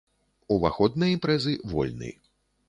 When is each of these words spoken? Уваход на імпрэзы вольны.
Уваход 0.55 0.97
на 1.03 1.09
імпрэзы 1.17 1.53
вольны. 1.75 2.11